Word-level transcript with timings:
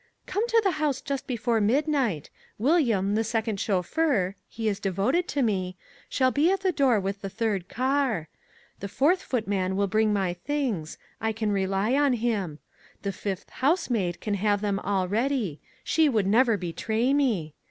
"Come 0.25 0.47
to 0.47 0.59
the 0.63 0.71
house 0.81 0.99
just 0.99 1.27
before 1.27 1.61
midnight. 1.61 2.31
William, 2.57 3.13
the 3.13 3.23
second 3.23 3.59
chauffeur 3.59 4.35
(he 4.49 4.67
is 4.67 4.79
devoted 4.79 5.27
to 5.27 5.43
me), 5.43 5.77
shall 6.09 6.31
be 6.31 6.49
at 6.49 6.61
the 6.61 6.71
door 6.71 6.99
with 6.99 7.21
the 7.21 7.29
third 7.29 7.69
car. 7.69 8.27
The 8.79 8.87
fourth 8.87 9.21
footman 9.21 9.75
will 9.75 9.85
bring 9.85 10.11
my 10.11 10.33
things 10.33 10.97
I 11.21 11.31
can 11.31 11.51
rely 11.51 11.93
on 11.93 12.13
him; 12.13 12.57
the 13.03 13.11
fifth 13.13 13.51
housemaid 13.51 14.19
can 14.21 14.33
have 14.33 14.61
them 14.61 14.79
all 14.79 15.07
ready 15.07 15.61
she 15.83 16.09
would 16.09 16.25
never 16.25 16.57
betray 16.57 17.13
me. 17.13 17.53